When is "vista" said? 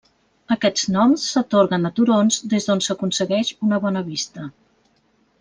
4.09-4.49